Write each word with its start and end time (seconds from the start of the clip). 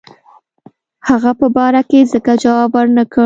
هغه 1.09 1.31
په 1.39 1.47
باره 1.55 1.81
کې 1.89 1.99
ځکه 2.13 2.31
جواب 2.43 2.71
ورنه 2.75 3.03
کړ. 3.11 3.19